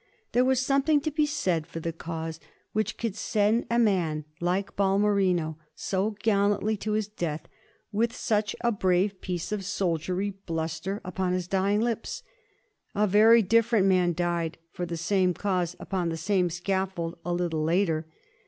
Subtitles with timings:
[0.31, 2.39] There was something to be said for the cause
[2.73, 7.47] which could send a man like Balmerino so gallantly to his death
[7.91, 12.23] with such a brave piece of soldierly bluster upon his dying lips.
[12.95, 17.61] A very different man died for the same cause upon the same scaffold a little
[17.63, 18.07] later.